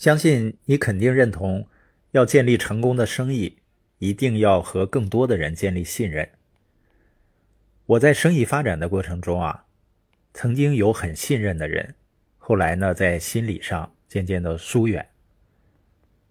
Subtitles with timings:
[0.00, 1.68] 相信你肯定认同，
[2.12, 3.58] 要建立成功的生意，
[3.98, 6.26] 一定要和更多的人建立信任。
[7.84, 9.66] 我在生意发展的过程中啊，
[10.32, 11.94] 曾经有很信任的人，
[12.38, 15.06] 后来呢，在心理上渐渐的疏远。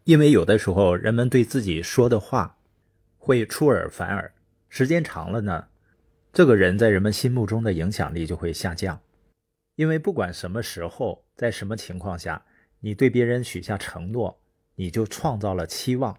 [0.05, 2.57] 因为有的时候，人们对自己说的话
[3.19, 4.33] 会出尔反尔，
[4.67, 5.67] 时间长了呢，
[6.33, 8.99] 这个人在人们心目中的影响力就会下降。
[9.75, 12.43] 因为不管什么时候，在什么情况下。
[12.81, 14.39] 你对别人许下承诺，
[14.75, 16.17] 你就创造了期望。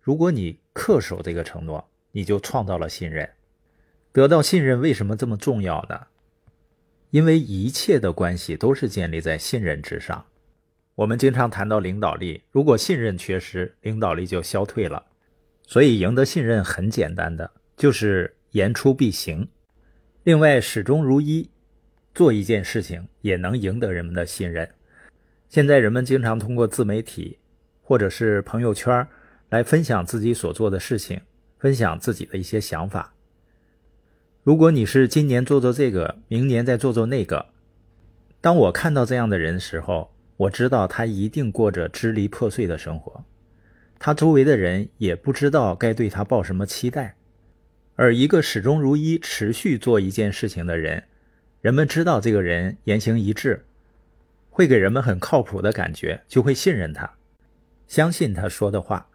[0.00, 3.28] 如果你恪守这个承诺，你就创造了信任。
[4.12, 6.06] 得到信任为什么这么重要呢？
[7.10, 10.26] 因为一切的关系都是建立在信任之上。
[10.94, 15.04] 我们经常谈到领导力，如果信任缺失，领导力就消退了。
[15.62, 19.48] 所以赢得信任很简单的，就是言出必行。
[20.24, 21.50] 另外，始终如一，
[22.14, 24.68] 做一件事情也能赢得人们的信任。
[25.48, 27.38] 现在人们经常通过自媒体
[27.80, 29.06] 或者是朋友圈
[29.48, 31.20] 来分享自己所做的事情，
[31.58, 33.14] 分享自己的一些想法。
[34.42, 37.46] 如果你是今年做做这个，明年再做做那个，
[38.40, 43.24] 当我看到这样的人时候，我知道他一定过着支离破碎的生活，
[43.98, 47.16] 他周围的人也不知道该对他抱什么期待。
[47.94, 51.04] 而一个始终如一、持续做一件事情的人，
[51.60, 53.65] 人们知道这个人言行一致。
[54.56, 57.10] 会给人们很靠谱的感觉，就会信任他，
[57.86, 59.06] 相信他说的话。